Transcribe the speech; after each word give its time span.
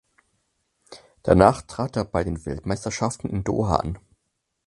Danach 1.21 1.61
trat 1.61 1.95
er 1.95 2.05
bei 2.05 2.23
den 2.23 2.43
Weltmeisterschaften 2.47 3.29
in 3.29 3.43
Doha 3.43 3.75
an. 3.75 3.99